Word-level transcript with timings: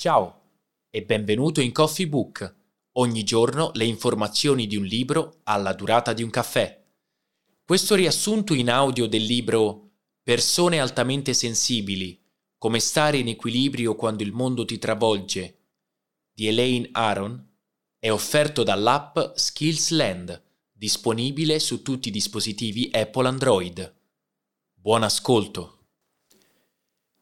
Ciao 0.00 0.42
e 0.90 1.02
benvenuto 1.02 1.60
in 1.60 1.72
Coffee 1.72 2.06
Book. 2.06 2.54
Ogni 2.98 3.24
giorno 3.24 3.72
le 3.74 3.84
informazioni 3.84 4.68
di 4.68 4.76
un 4.76 4.84
libro 4.84 5.40
alla 5.42 5.72
durata 5.72 6.12
di 6.12 6.22
un 6.22 6.30
caffè. 6.30 6.86
Questo 7.64 7.96
riassunto 7.96 8.54
in 8.54 8.70
audio 8.70 9.08
del 9.08 9.24
libro 9.24 9.90
Persone 10.22 10.78
altamente 10.78 11.34
sensibili, 11.34 12.16
come 12.58 12.78
stare 12.78 13.18
in 13.18 13.26
equilibrio 13.26 13.96
quando 13.96 14.22
il 14.22 14.30
mondo 14.30 14.64
ti 14.64 14.78
travolge 14.78 15.62
di 16.32 16.46
Elaine 16.46 16.90
Aron 16.92 17.44
è 17.98 18.08
offerto 18.12 18.62
dall'app 18.62 19.18
Skillsland, 19.34 20.40
disponibile 20.70 21.58
su 21.58 21.82
tutti 21.82 22.06
i 22.06 22.12
dispositivi 22.12 22.88
Apple 22.92 23.26
Android. 23.26 23.96
Buon 24.74 25.02
ascolto! 25.02 25.77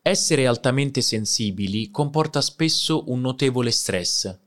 Essere 0.09 0.47
altamente 0.47 1.01
sensibili 1.01 1.91
comporta 1.91 2.41
spesso 2.41 3.11
un 3.11 3.21
notevole 3.21 3.73
stress. 3.73 4.39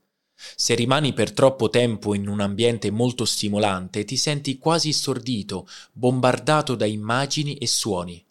Se 0.56 0.74
rimani 0.74 1.12
per 1.12 1.34
troppo 1.34 1.70
tempo 1.70 2.16
in 2.16 2.30
un 2.30 2.40
ambiente 2.40 2.90
molto 2.92 3.26
stimolante, 3.26 4.06
ti 4.06 4.16
senti 4.16 4.58
quasi 4.58 4.94
stordito, 4.94 5.68
bombardato 5.92 6.76
da 6.76 6.86
immagini 6.86 7.58
e 7.58 7.68
suoni. 7.68 8.26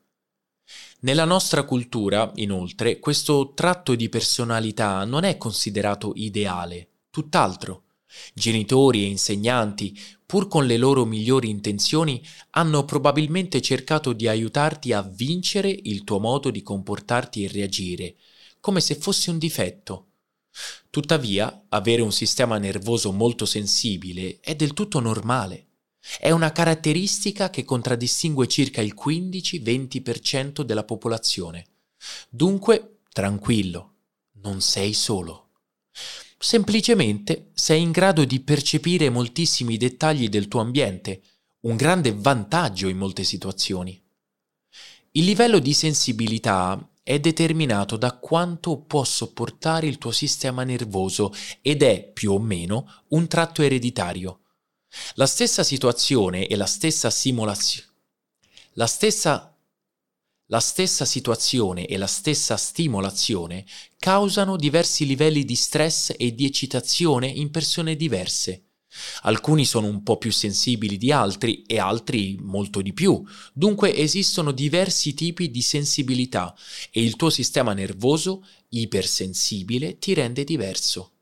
Nella 1.00 1.26
nostra 1.26 1.64
cultura, 1.64 2.32
inoltre, 2.36 2.98
questo 2.98 3.52
tratto 3.52 3.94
di 3.94 4.08
personalità 4.08 5.04
non 5.04 5.24
è 5.24 5.36
considerato 5.36 6.12
ideale, 6.14 6.88
tutt'altro. 7.10 7.87
Genitori 8.34 9.04
e 9.04 9.08
insegnanti, 9.08 9.98
pur 10.24 10.48
con 10.48 10.66
le 10.66 10.76
loro 10.76 11.04
migliori 11.04 11.48
intenzioni, 11.48 12.22
hanno 12.50 12.84
probabilmente 12.84 13.60
cercato 13.60 14.12
di 14.12 14.28
aiutarti 14.28 14.92
a 14.92 15.02
vincere 15.02 15.70
il 15.70 16.04
tuo 16.04 16.18
modo 16.18 16.50
di 16.50 16.62
comportarti 16.62 17.44
e 17.44 17.48
reagire, 17.48 18.16
come 18.60 18.80
se 18.80 18.94
fosse 18.94 19.30
un 19.30 19.38
difetto. 19.38 20.06
Tuttavia, 20.90 21.64
avere 21.68 22.02
un 22.02 22.12
sistema 22.12 22.58
nervoso 22.58 23.12
molto 23.12 23.46
sensibile 23.46 24.38
è 24.40 24.54
del 24.54 24.72
tutto 24.72 25.00
normale. 25.00 25.66
È 26.18 26.30
una 26.30 26.52
caratteristica 26.52 27.50
che 27.50 27.64
contraddistingue 27.64 28.46
circa 28.46 28.80
il 28.80 28.94
15-20% 28.94 30.62
della 30.62 30.84
popolazione. 30.84 31.66
Dunque, 32.28 33.00
tranquillo, 33.12 33.94
non 34.42 34.60
sei 34.60 34.92
solo. 34.92 35.47
Semplicemente 36.38 37.50
sei 37.52 37.82
in 37.82 37.90
grado 37.90 38.24
di 38.24 38.40
percepire 38.40 39.10
moltissimi 39.10 39.76
dettagli 39.76 40.28
del 40.28 40.46
tuo 40.46 40.60
ambiente, 40.60 41.22
un 41.62 41.74
grande 41.74 42.14
vantaggio 42.14 42.86
in 42.86 42.96
molte 42.96 43.24
situazioni. 43.24 44.00
Il 45.12 45.24
livello 45.24 45.58
di 45.58 45.74
sensibilità 45.74 46.88
è 47.02 47.18
determinato 47.18 47.96
da 47.96 48.16
quanto 48.18 48.78
può 48.78 49.02
sopportare 49.02 49.88
il 49.88 49.98
tuo 49.98 50.12
sistema 50.12 50.62
nervoso 50.62 51.34
ed 51.60 51.82
è 51.82 52.08
più 52.12 52.32
o 52.32 52.38
meno 52.38 53.02
un 53.08 53.26
tratto 53.26 53.62
ereditario. 53.62 54.42
La 55.14 55.26
stessa 55.26 55.64
situazione 55.64 56.46
e 56.46 56.54
la 56.54 56.66
stessa 56.66 57.10
simulazione 57.10 57.86
la 58.78 58.86
stessa 58.86 59.57
la 60.50 60.60
stessa 60.60 61.04
situazione 61.04 61.86
e 61.86 61.96
la 61.98 62.06
stessa 62.06 62.56
stimolazione 62.56 63.66
causano 63.98 64.56
diversi 64.56 65.04
livelli 65.04 65.44
di 65.44 65.54
stress 65.54 66.14
e 66.16 66.34
di 66.34 66.46
eccitazione 66.46 67.26
in 67.26 67.50
persone 67.50 67.96
diverse. 67.96 68.64
Alcuni 69.22 69.66
sono 69.66 69.86
un 69.86 70.02
po' 70.02 70.16
più 70.16 70.32
sensibili 70.32 70.96
di 70.96 71.12
altri 71.12 71.62
e 71.64 71.78
altri 71.78 72.38
molto 72.40 72.80
di 72.80 72.94
più. 72.94 73.22
Dunque 73.52 73.94
esistono 73.94 74.50
diversi 74.50 75.12
tipi 75.12 75.50
di 75.50 75.60
sensibilità 75.60 76.54
e 76.90 77.02
il 77.02 77.16
tuo 77.16 77.28
sistema 77.28 77.74
nervoso 77.74 78.44
ipersensibile 78.70 79.98
ti 79.98 80.14
rende 80.14 80.44
diverso. 80.44 81.12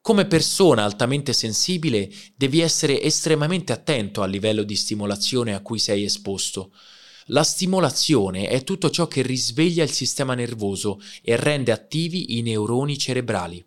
Come 0.00 0.26
persona 0.26 0.82
altamente 0.82 1.32
sensibile 1.32 2.12
devi 2.34 2.60
essere 2.60 3.00
estremamente 3.00 3.72
attento 3.72 4.22
al 4.22 4.30
livello 4.30 4.64
di 4.64 4.74
stimolazione 4.74 5.54
a 5.54 5.60
cui 5.60 5.78
sei 5.78 6.02
esposto 6.02 6.72
la 7.28 7.42
stimolazione 7.42 8.48
è 8.48 8.64
tutto 8.64 8.90
ciò 8.90 9.06
che 9.06 9.22
risveglia 9.22 9.82
il 9.82 9.90
sistema 9.90 10.34
nervoso 10.34 11.00
e 11.22 11.36
rende 11.36 11.72
attivi 11.72 12.36
i 12.36 12.42
neuroni 12.42 12.98
cerebrali. 12.98 13.64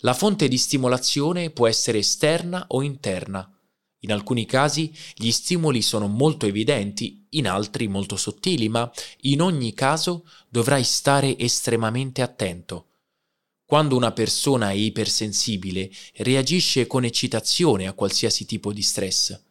La 0.00 0.14
fonte 0.14 0.48
di 0.48 0.58
stimolazione 0.58 1.50
può 1.50 1.66
essere 1.66 1.98
esterna 1.98 2.66
o 2.68 2.82
interna. 2.82 3.50
In 4.00 4.12
alcuni 4.12 4.46
casi 4.46 4.92
gli 5.14 5.30
stimoli 5.30 5.82
sono 5.82 6.06
molto 6.06 6.46
evidenti, 6.46 7.26
in 7.30 7.46
altri 7.46 7.86
molto 7.86 8.16
sottili, 8.16 8.68
ma 8.68 8.90
in 9.22 9.42
ogni 9.42 9.74
caso 9.74 10.26
dovrai 10.48 10.84
stare 10.84 11.38
estremamente 11.38 12.22
attento. 12.22 12.86
Quando 13.64 13.96
una 13.96 14.12
persona 14.12 14.70
è 14.70 14.74
ipersensibile, 14.74 15.90
reagisce 16.16 16.86
con 16.86 17.04
eccitazione 17.04 17.86
a 17.86 17.92
qualsiasi 17.92 18.44
tipo 18.44 18.72
di 18.72 18.82
stress. 18.82 19.48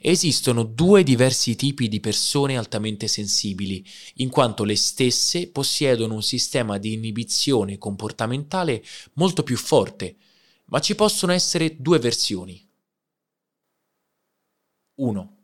Esistono 0.00 0.64
due 0.64 1.04
diversi 1.04 1.54
tipi 1.54 1.86
di 1.86 2.00
persone 2.00 2.56
altamente 2.56 3.06
sensibili, 3.06 3.84
in 4.14 4.28
quanto 4.28 4.64
le 4.64 4.74
stesse 4.74 5.48
possiedono 5.48 6.14
un 6.14 6.22
sistema 6.22 6.76
di 6.78 6.92
inibizione 6.92 7.78
comportamentale 7.78 8.82
molto 9.14 9.44
più 9.44 9.56
forte, 9.56 10.16
ma 10.66 10.80
ci 10.80 10.94
possono 10.94 11.32
essere 11.32 11.76
due 11.80 11.98
versioni. 12.00 12.68
1. 14.94 15.36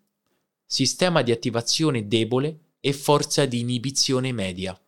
Sistema 0.66 1.22
di 1.22 1.30
attivazione 1.30 2.08
debole 2.08 2.72
e 2.80 2.92
forza 2.92 3.46
di 3.46 3.60
inibizione 3.60 4.32
media. 4.32 4.78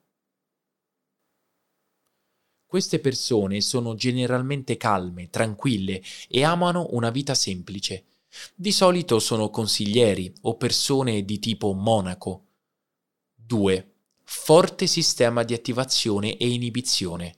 Queste 2.67 2.99
persone 2.99 3.61
sono 3.61 3.95
generalmente 3.95 4.77
calme, 4.77 5.31
tranquille 5.31 6.03
e 6.29 6.45
amano 6.45 6.89
una 6.91 7.11
vita 7.11 7.35
semplice 7.35 8.05
di 8.55 8.73
solito 8.73 9.19
sono 9.19 9.51
consiglieri 9.51 10.33
o 10.43 10.57
persone 10.57 11.25
di 11.25 11.39
tipo 11.39 11.73
monaco. 11.73 12.45
2. 13.35 13.93
Forte 14.25 14.87
sistema 14.87 15.43
di 15.43 15.55
attivazione 15.55 16.37
e 16.37 16.49
inibizione. 16.49 17.37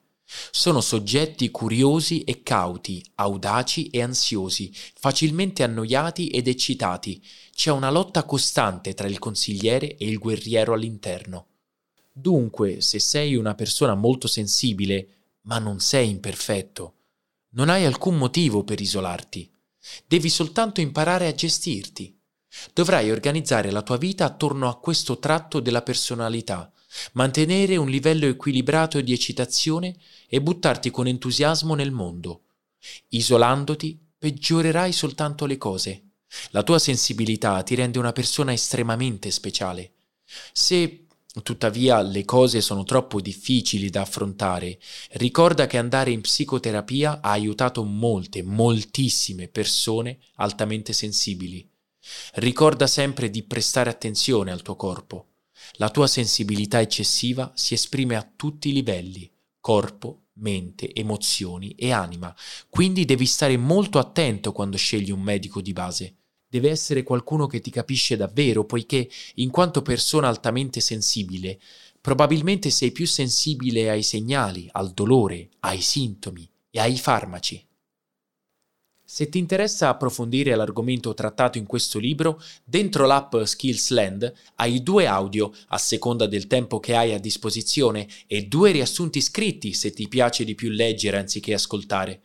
Sono 0.51 0.81
soggetti 0.81 1.51
curiosi 1.51 2.23
e 2.23 2.43
cauti, 2.43 3.05
audaci 3.17 3.89
e 3.89 4.03
ansiosi, 4.03 4.73
facilmente 4.73 5.63
annoiati 5.63 6.29
ed 6.29 6.47
eccitati. 6.47 7.23
C'è 7.53 7.71
una 7.71 7.91
lotta 7.91 8.25
costante 8.25 8.95
tra 8.95 9.09
il 9.09 9.19
consigliere 9.19 9.97
e 9.97 10.07
il 10.09 10.19
guerriero 10.19 10.75
all'interno. 10.75 11.47
Dunque, 12.13 12.81
se 12.81 12.99
sei 12.99 13.35
una 13.35 13.55
persona 13.55 13.95
molto 13.95 14.27
sensibile, 14.29 15.09
ma 15.43 15.59
non 15.59 15.81
sei 15.81 16.11
imperfetto, 16.11 16.95
non 17.51 17.69
hai 17.69 17.85
alcun 17.85 18.17
motivo 18.17 18.63
per 18.63 18.81
isolarti. 18.81 19.51
Devi 20.07 20.29
soltanto 20.29 20.81
imparare 20.81 21.27
a 21.27 21.35
gestirti. 21.35 22.19
Dovrai 22.73 23.11
organizzare 23.11 23.71
la 23.71 23.83
tua 23.83 23.97
vita 23.97 24.25
attorno 24.25 24.69
a 24.69 24.79
questo 24.79 25.19
tratto 25.19 25.61
della 25.61 25.83
personalità, 25.83 26.73
mantenere 27.13 27.77
un 27.77 27.89
livello 27.89 28.27
equilibrato 28.27 29.01
di 29.01 29.13
eccitazione 29.13 29.97
e 30.29 30.43
buttarti 30.43 30.91
con 30.91 31.07
entusiasmo 31.07 31.75
nel 31.75 31.93
mondo. 31.93 32.45
Isolandoti, 33.09 33.99
peggiorerai 34.19 34.93
soltanto 34.93 35.47
le 35.47 35.57
cose. 35.57 36.03
La 36.51 36.63
tua 36.63 36.79
sensibilità 36.79 37.63
ti 37.63 37.75
rende 37.75 37.99
una 37.99 38.13
persona 38.13 38.53
estremamente 38.53 39.31
speciale. 39.31 39.93
Se 40.53 41.07
Tuttavia 41.43 42.03
le 42.03 42.25
cose 42.25 42.61
sono 42.61 42.83
troppo 42.83 43.21
difficili 43.21 43.89
da 43.89 44.01
affrontare. 44.01 44.81
Ricorda 45.13 45.69
che 45.69 45.79
andare 45.79 46.11
in 46.11 46.23
psicoterapia 46.23 47.21
ha 47.21 47.31
aiutato 47.31 47.85
molte, 47.85 48.43
moltissime 48.43 49.47
persone 49.47 50.19
altamente 50.37 50.93
sensibili. 50.93 51.69
Ricorda 52.35 52.89
sempre 52.89 53.31
di 53.31 53.45
prestare 53.45 53.91
attenzione 53.91 54.51
al 54.51 54.63
tuo 54.63 54.75
corpo. 54.75 55.27
La 55.75 55.91
tua 55.91 56.09
sensibilità 56.09 56.81
eccessiva 56.81 57.53
si 57.55 57.75
esprime 57.75 58.17
a 58.17 58.29
tutti 58.35 58.71
i 58.71 58.73
livelli, 58.73 59.31
corpo, 59.61 60.31
mente, 60.41 60.93
emozioni 60.93 61.73
e 61.73 61.93
anima, 61.93 62.35
quindi 62.69 63.05
devi 63.05 63.27
stare 63.27 63.57
molto 63.57 63.99
attento 64.01 64.51
quando 64.51 64.77
scegli 64.77 65.13
un 65.13 65.21
medico 65.21 65.61
di 65.61 65.73
base 65.73 66.20
deve 66.51 66.69
essere 66.69 67.05
qualcuno 67.05 67.47
che 67.47 67.61
ti 67.61 67.71
capisce 67.71 68.17
davvero, 68.17 68.65
poiché, 68.65 69.09
in 69.37 69.51
quanto 69.51 69.83
persona 69.83 70.27
altamente 70.27 70.81
sensibile, 70.81 71.61
probabilmente 72.01 72.71
sei 72.71 72.91
più 72.91 73.07
sensibile 73.07 73.89
ai 73.89 74.03
segnali, 74.03 74.69
al 74.73 74.93
dolore, 74.93 75.51
ai 75.61 75.81
sintomi 75.81 76.47
e 76.71 76.81
ai 76.81 76.99
farmaci. 76.99 77.65
Se 79.05 79.29
ti 79.29 79.39
interessa 79.39 79.89
approfondire 79.89 80.55
l'argomento 80.55 81.15
trattato 81.15 81.59
in 81.59 81.67
questo 81.67 81.99
libro, 81.99 82.41
dentro 82.65 83.07
l'app 83.07 83.37
Skillsland 83.43 84.33
hai 84.57 84.83
due 84.83 85.07
audio 85.07 85.53
a 85.69 85.79
seconda 85.79 86.27
del 86.27 86.47
tempo 86.47 86.79
che 86.79 86.95
hai 86.95 87.13
a 87.13 87.19
disposizione 87.19 88.07
e 88.27 88.47
due 88.47 88.71
riassunti 88.71 89.21
scritti 89.21 89.73
se 89.73 89.91
ti 89.91 90.07
piace 90.07 90.45
di 90.45 90.55
più 90.55 90.71
leggere 90.71 91.19
anziché 91.19 91.55
ascoltare. 91.55 92.23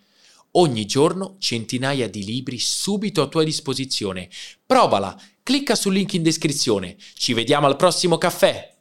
Ogni 0.57 0.85
giorno 0.85 1.35
centinaia 1.39 2.07
di 2.09 2.23
libri 2.23 2.59
subito 2.59 3.21
a 3.21 3.27
tua 3.27 3.43
disposizione. 3.43 4.29
Provala, 4.65 5.19
clicca 5.43 5.75
sul 5.75 5.93
link 5.93 6.13
in 6.13 6.23
descrizione. 6.23 6.95
Ci 7.13 7.33
vediamo 7.33 7.67
al 7.67 7.75
prossimo 7.75 8.17
caffè! 8.17 8.74